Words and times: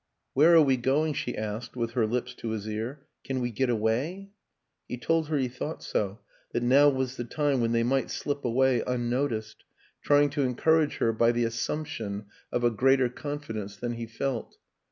"Where 0.33 0.55
are 0.55 0.63
we 0.63 0.77
going?" 0.77 1.13
she 1.13 1.37
asked, 1.37 1.75
with 1.75 1.91
her 1.91 2.07
lips 2.07 2.33
to 2.39 2.49
his 2.49 2.67
ear." 2.67 3.05
Can 3.23 3.39
we 3.39 3.51
get 3.51 3.69
away?" 3.69 4.31
He 4.89 4.97
told 4.97 5.27
her 5.27 5.37
he 5.37 5.47
thought 5.47 5.83
so, 5.83 6.21
that 6.53 6.63
now 6.63 6.89
was 6.89 7.17
the 7.17 7.23
time 7.23 7.61
when 7.61 7.71
they 7.71 7.83
might 7.83 8.09
slip 8.09 8.43
away 8.43 8.81
unnoticed 8.87 9.63
try 10.01 10.23
ing 10.23 10.31
to 10.31 10.41
encourage 10.41 10.97
her 10.97 11.13
by 11.13 11.31
the 11.31 11.43
assumption 11.45 12.25
of 12.51 12.63
a 12.63 12.63
142 12.63 12.63
WILLIAM 12.63 12.63
AN 12.63 12.63
ENGLISHMAN 12.63 12.77
greater 12.77 13.09
confidence 13.09 13.75
than 13.77 13.93
he 13.93 14.07
felt. 14.07 14.57